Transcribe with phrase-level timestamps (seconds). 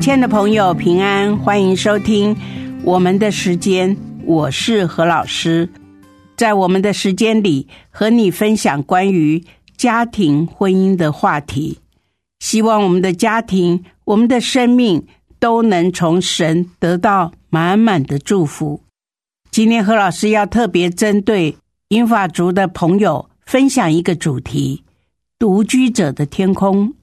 [0.00, 2.34] 亲爱的朋友，平安，欢迎收听
[2.84, 3.96] 我们的时间。
[4.24, 5.68] 我是何老师，
[6.36, 9.44] 在我们的时间里和你分享关于
[9.76, 11.80] 家庭婚姻的话题。
[12.38, 15.04] 希望我们的家庭、我们的生命
[15.40, 18.80] 都能从神得到满满的祝福。
[19.50, 21.56] 今天何老师要特别针对
[21.88, 24.84] 英法族的朋友分享一个主题：
[25.38, 26.94] 独居者的天空。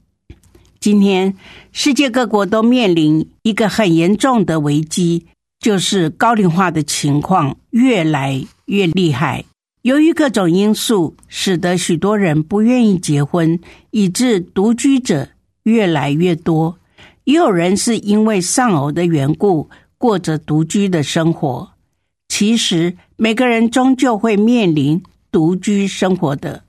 [0.86, 1.34] 今天，
[1.72, 5.26] 世界各国都面临一个很严重的危机，
[5.58, 9.44] 就是高龄化的情况越来越厉害。
[9.82, 13.58] 由于各种因素，使得许多人不愿意结婚，
[13.90, 15.30] 以致独居者
[15.64, 16.78] 越来越多。
[17.24, 21.68] 也有人是因为丧偶的缘故，过着独居的生活。
[22.28, 26.62] 其实，每个人终究会面临独居生活的。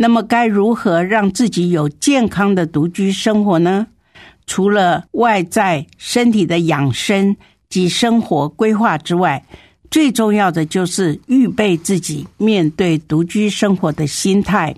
[0.00, 3.88] 那么该如何让自己有健康的独居生活呢？
[4.46, 7.36] 除了外在身体的养生
[7.68, 9.44] 及生活规划之外，
[9.90, 14.72] 最重要的就是预备自己面对独居生活的心态。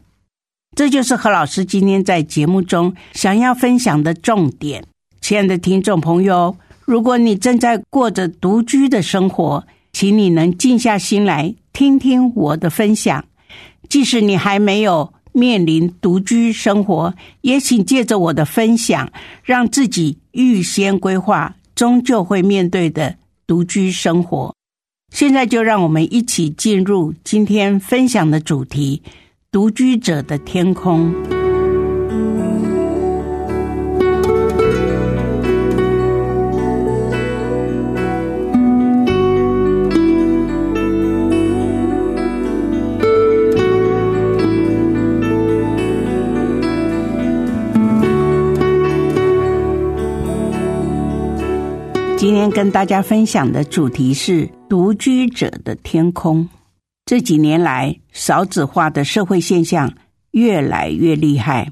[0.74, 4.82] 这就是何老师今天在节目中想要分享的重点。
[5.20, 13.22] 亲爱的听众朋友，如果你正在过着独居的生活，请你能静下心来听听我的分享。
[13.90, 23.16] 即使你还没有面临独居生活，也请借着我的分享，让自己预先规划终究会面对的
[23.46, 24.54] 独居生活。
[25.12, 29.02] 现在就让我们一起进入今天分享的主题：
[29.50, 31.12] 独居者的天空。
[52.40, 56.48] 今天跟大家分享的主题是独居者的天空。
[57.04, 59.92] 这几年来，少子化的社会现象
[60.30, 61.70] 越来越厉害，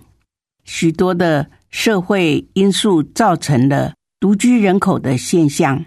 [0.65, 5.87] 许多的社会因素造成了独居人口的现象。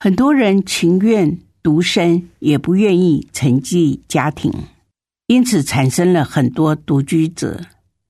[0.00, 4.52] 很多人情愿独身，也不愿意承继家庭，
[5.28, 7.60] 因此产生了很多独居者。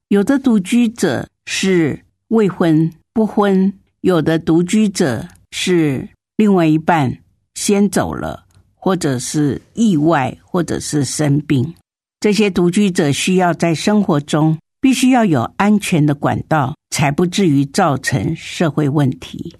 [0.09, 3.71] 有的独居者是未婚不婚，
[4.01, 5.29] 有的独居者。
[5.53, 7.17] 是另外一半
[7.55, 11.73] 先走了，或者是意外，或者是生病。
[12.19, 19.55] 这些独居者需要在生活中必须要有安全的管道，才不至于造成社会问题。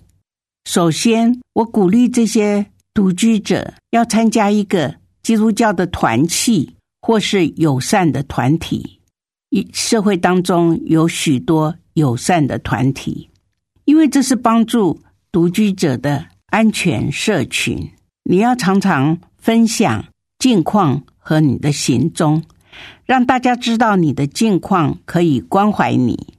[0.65, 2.65] 首先，我鼓励这些
[2.95, 8.99] 独居者要参加一个基督教的团契，或是友善的团体。
[9.51, 13.29] 一社会当中有许多友善的团体，
[13.85, 14.99] 因为这是帮助。
[15.33, 17.91] 独居者的安全社群，
[18.23, 20.05] 你要常常分享
[20.39, 22.43] 近况和你的行踪，
[23.07, 26.35] 让大家知道你的近况，可以关怀你。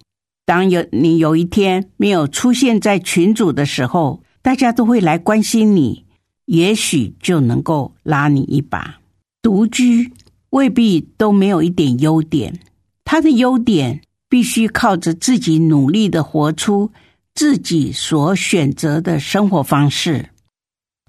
[0.45, 6.05] 当有你有一天没有出现在群组的时候，大家都会来关心你，
[6.45, 8.99] 也许就能够拉你一把。
[9.41, 10.13] 独居
[10.51, 12.59] 未必都没有一点优点，
[13.03, 16.91] 他的优点必须靠着自己努力的活出。
[17.35, 20.29] 自己所选择的生活方式，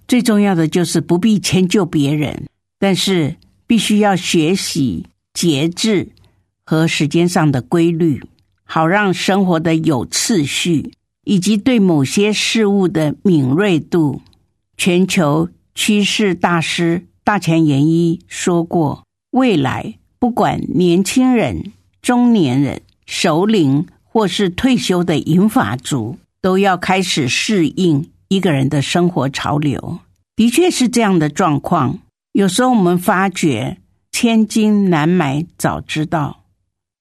[0.08, 2.46] 最重要的就是不必迁就别人，
[2.78, 3.36] 但是
[3.66, 6.12] 必须要学习节制
[6.64, 8.22] 和时间上的规律，
[8.64, 10.94] 好让生活的有次序，
[11.25, 14.22] 以及对某些事物的敏锐度。
[14.78, 29.99] 全球趋势大师大前研一说过：“未来不管年轻人、中年人、首领。”或是退休的银发族都要开始适应一个人的生活潮流，
[30.37, 31.99] 的确是这样的状况。
[32.32, 33.78] 有时候我们发觉
[34.12, 36.44] 千金难买早知道，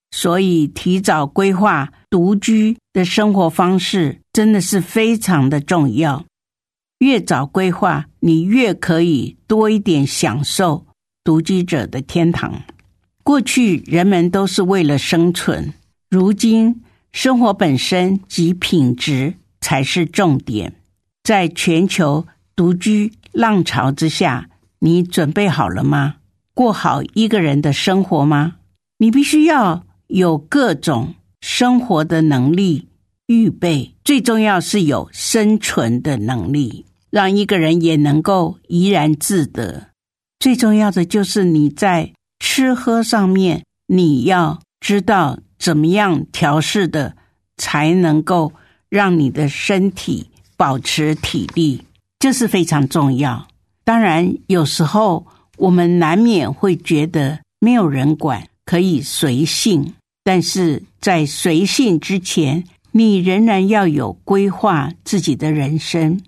[0.09, 6.25] 所以提早规划独居的生活方式真的是非常的重要。
[6.97, 10.87] 越早规划，你越可以多一点享受
[11.23, 12.63] 独居者的天堂。
[13.21, 15.73] 过去人们都是为了生存，
[16.09, 16.81] 如今。
[17.13, 20.73] 生活本身及品质才是重点。
[21.23, 22.25] 在全球
[22.55, 24.49] 独居浪潮之下，
[24.79, 26.15] 你准备好了吗？
[26.53, 28.55] 过好一个人的生活吗？
[28.97, 32.89] 你必须要有各种生活的能力
[33.27, 39.89] 预备，最重要是有生存的能力，让一个人也能够怡然自得。
[40.39, 47.15] 最重要的就是你在吃喝上面，你要知道怎么样调试的，
[47.57, 48.53] 才能够
[48.89, 51.83] 让你的身体保持体力，
[52.19, 53.47] 这是非常重要。
[53.83, 55.25] 当然，有时候
[55.57, 66.21] 我们难免会觉得没有人管，可以随性，但是在随性之前，你仍然要有规划自己的人生，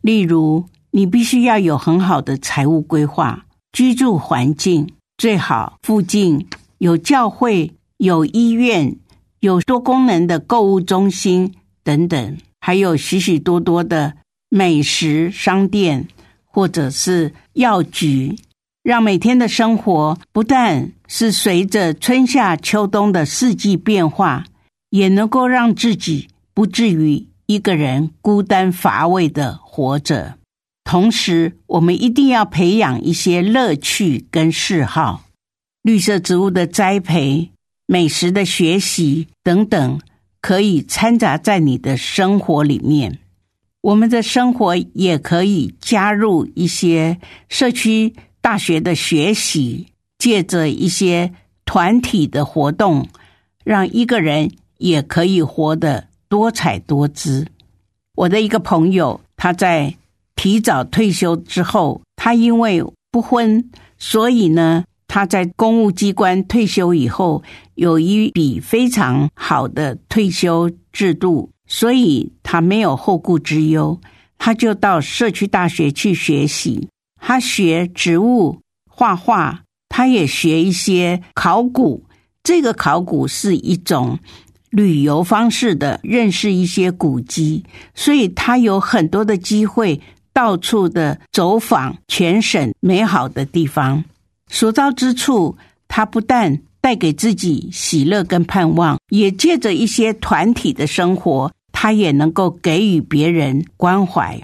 [0.00, 0.66] 例如。
[0.96, 4.88] 你必须要有很好的财务规划，居住环境
[5.18, 6.46] 最好附近
[6.78, 7.68] 有教会、
[8.04, 8.96] 有医院、
[9.40, 14.14] 有多功能的购物中心等等，还有许许多多的
[14.48, 16.06] 美食商店
[16.44, 18.36] 或者是药局，
[18.82, 24.44] 让每天的生活不但是随着春夏秋冬的四季变化，
[24.90, 30.38] 也能够让自己不至于一个人孤单乏味的活着。
[30.84, 35.24] 同时，我们一定要培养一些乐趣跟嗜好，
[35.82, 37.50] 绿色植物的栽培、
[37.86, 40.00] 美食的学习等等，
[40.40, 43.18] 可以掺杂在你的生活里面。
[43.80, 49.86] 我们的生活也可以加入一些社区大学的学习，
[50.18, 51.32] 借着一些
[51.64, 53.08] 团体的活动，
[53.64, 57.46] 让一个人也可以活得多彩多姿。
[58.14, 59.96] 我的一个朋友，他在。
[60.36, 62.82] 提早退休之后，他因为
[63.12, 67.44] 不婚，所以呢，他在公务机关退休以后，
[67.76, 74.00] 有一笔非常好的退休制度，所以他没有后顾之忧。
[74.38, 76.88] 他就到社区大学去学习，
[77.20, 78.58] 他学植物、
[78.90, 82.02] 画画，他也学一些考古。
[82.42, 84.18] 这个考古是一种
[84.70, 87.62] 旅游方式的，认识一些古迹，
[87.94, 90.00] 所以他有很多的机会。
[90.32, 94.02] 到处的走访全省美好的地方，
[94.54, 95.58] 所到之处，
[95.88, 104.40] 他不但带给自己喜乐跟盼望，也借着一些团体的生活，他也能够给予别人关怀。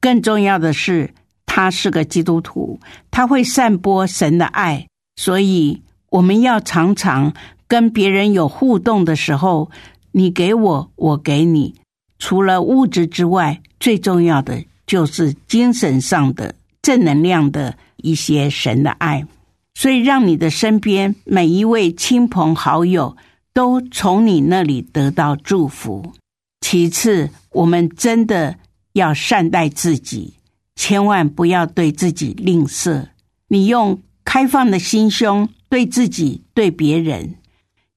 [0.00, 1.14] 更重要的是，
[1.46, 2.78] 他是个基督徒，
[3.10, 4.86] 他会散播神的爱。
[5.16, 7.32] 所以，我们要常常
[7.66, 9.70] 跟别人有互动的时候，
[10.12, 11.74] 你给我，我给你，
[12.18, 14.62] 除了物质之外，最重要的。
[14.86, 19.26] 就是精神上的正能量的一些神的爱，
[19.74, 23.16] 所以让你的身边每一位亲朋好友
[23.52, 26.12] 都从你那里得到祝福。
[26.60, 28.56] 其次，我们真的
[28.94, 30.34] 要善待自己，
[30.76, 33.08] 千万不要对自己吝啬。
[33.48, 37.34] 你用开放的心胸对自己、对别人，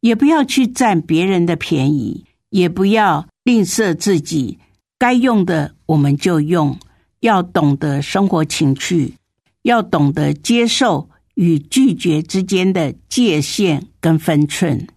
[0.01, 4.59] 也不要去占别人的便宜，也不要吝啬自己。
[4.99, 6.77] 该用的我们就用，
[7.21, 9.13] 要懂得生活情趣，
[9.61, 14.87] 要懂得接受与拒绝之间的界限跟分寸。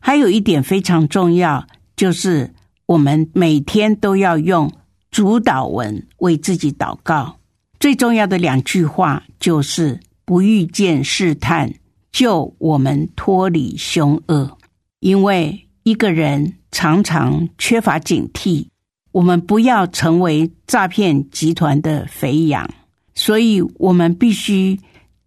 [0.00, 2.52] 还有一点非常重要，就是
[2.86, 4.70] 我们每天都要用
[5.10, 7.38] 主导文为自己祷告。
[7.78, 11.72] 最重要的两句话就是“不遇见试探，
[12.10, 14.58] 救我们脱离凶恶”。
[15.00, 18.66] 因为一个人常常缺乏警惕。
[19.12, 22.68] 我们不要成为诈骗集团的肥羊，
[23.14, 24.80] 所以我们必须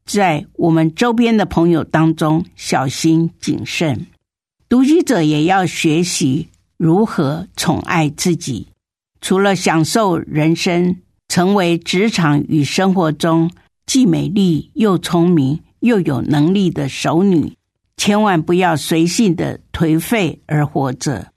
[0.07, 4.07] 在我们周边的朋友当中小心谨慎。
[4.67, 6.47] 独居者也要学习
[6.77, 8.69] 如何宠爱自己，
[9.21, 10.95] 除了享受人生，
[11.27, 13.51] 成为职场与生活中
[13.85, 17.53] 既美丽又聪明又有能力的熟女，
[17.97, 21.33] 千万不要随性的颓废而活着。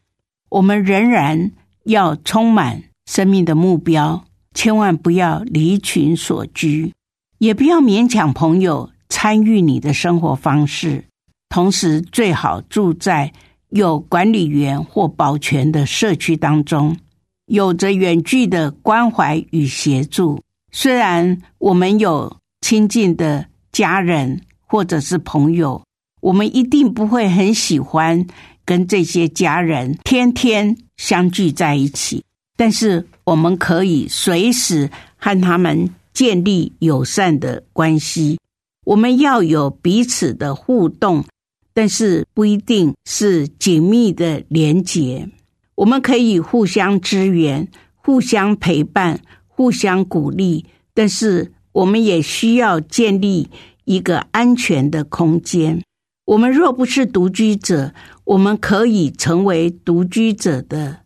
[0.49, 1.51] 我们仍然。
[1.85, 6.93] 要充满生命的目标，千万不要离群所居，
[7.41, 11.03] 也不要勉强朋友参与你的生活方式。
[11.49, 13.33] 同时，最好住在
[13.71, 16.95] 有管理员或保全的社区当中，
[17.47, 20.39] 有着远距的关怀与协助。
[20.71, 25.83] 虽然我们有亲近的家人或者是朋友，
[26.21, 28.25] 我们一定不会很喜欢。
[28.67, 32.23] 跟这些家人天天相聚在一起，
[32.57, 38.39] 但是我们可以随时和他们建立友善的关系。
[38.85, 41.25] 我们要有彼此的互动，
[41.73, 45.31] 但是不一定是紧密的连结。
[45.77, 53.49] 我们可以互相支援、互相陪伴、互相鼓励，但是我们也需要建立
[53.87, 55.83] 一个安全的空间。
[56.27, 60.99] 我们若不是独居者，我们可以成为独居者的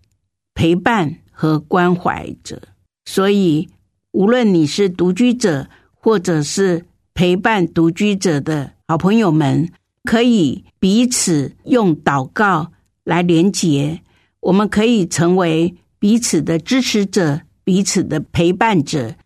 [0.54, 2.60] 陪伴和关怀者。
[3.04, 3.68] 所以，
[4.14, 9.68] 无论你是独居者，或者是陪伴独居者的好朋友们，
[10.04, 14.00] 可以彼此用祷告来连结。
[14.40, 19.16] 我们可以成为彼此的支持者，彼此的陪伴者。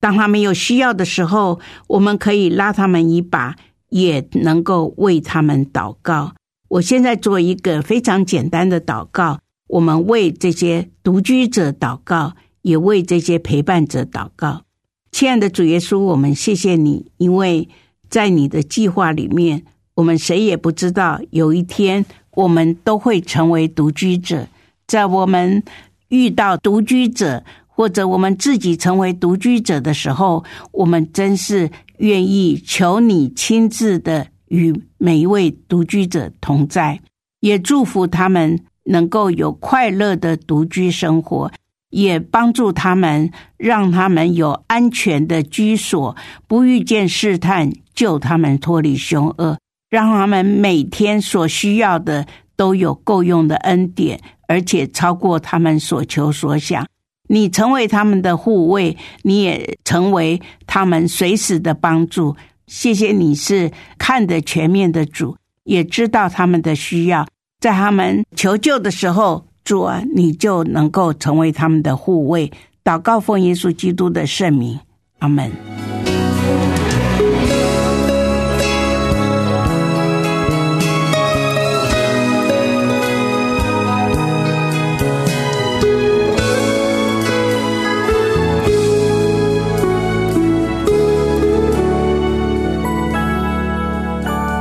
[0.00, 3.56] 当他们有需要的时候，我们可以拉他们一把。
[3.90, 6.34] 也能够为他们祷告。
[6.66, 9.38] 我现在做一个非常简单的祷告，
[9.68, 12.34] 我们为这些独居者祷告，
[12.64, 14.64] 也为这些陪伴者祷告。
[15.12, 17.68] 亲爱的主耶稣，我们谢谢你，因为
[18.10, 19.62] 在你的计划里面，
[19.94, 24.48] 我们谁也不知道有一天我们都会成为独居者。
[24.88, 25.62] 在我们
[26.08, 31.70] 遇到独居者，或者我们自己成为独居者的时候，我们真是。
[31.98, 37.00] 愿意求你亲自的与每一位独居者同在，
[37.38, 41.52] 也祝福他们能够有快乐的独居生活，
[41.94, 46.16] 也帮助他们，让他们有安全的居所，
[46.48, 49.56] 不遇见试探，救他们脱离凶恶，
[49.90, 56.84] 让他们每天所需要的都有够用的恩典，而且超过他们所求所想。
[57.28, 62.36] 你成为他们的护卫，你也成为他们随时的帮助。
[62.66, 67.24] 谢谢你是看得全面的主，也知道他们的需要，
[67.60, 72.52] 在他们求救的时候，主啊，你就能够成为他们的护卫。
[72.84, 74.78] 祷告奉耶稣基督的圣名，
[75.20, 75.50] 阿门。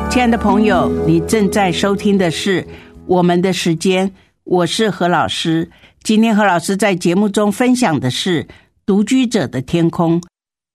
[0.10, 2.62] 亲爱的朋友，你正在收听的是
[3.08, 4.08] 《我们的时间》，
[4.44, 5.70] 我是何老师。
[6.04, 8.44] 今天何老师在节目中分享的是
[8.86, 10.20] 《独居者的天空》。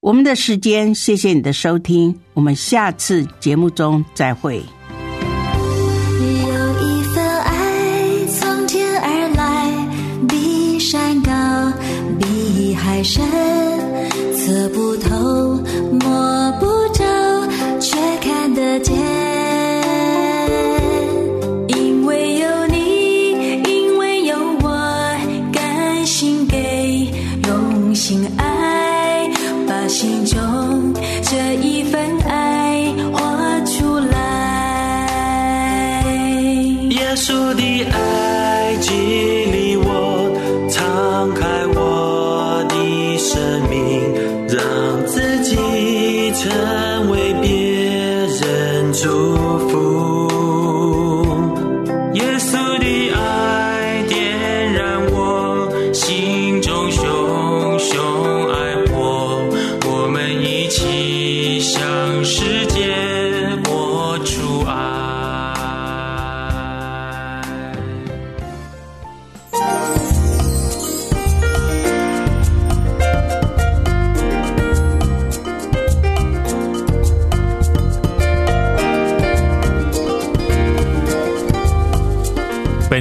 [0.01, 4.55] 我们的时间，谢谢你的收听，我们下次节目中再会。
[4.57, 4.63] 有
[6.81, 11.31] 一份爱从天而来，比山高，
[12.19, 13.23] 比海深，
[14.35, 15.61] 测不透，
[15.99, 16.65] 摸不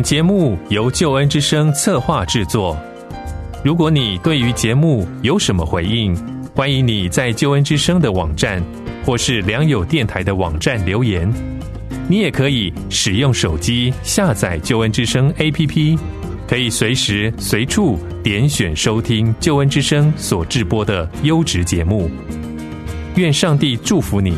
[0.08, 2.74] 节目由救恩之声策划制作。
[3.62, 6.16] 如果你对于节目有什么回应，
[6.54, 8.64] 欢迎你在救恩之声的网站
[9.04, 11.30] 或是良友电台的网站留言。
[12.08, 15.98] 你也可以使用手机下载救恩之声 APP，
[16.48, 22.10] 可以随时随处点选收听救恩之声所制播的优质节目。
[23.16, 24.32] 愿上帝祝福你。